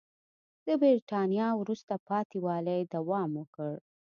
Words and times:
د 0.65 0.67
برېټانیا 0.81 1.47
وروسته 1.61 1.93
پاتې 2.07 2.37
والي 2.45 2.79
دوام 2.95 3.29
وکړ. 3.41 3.73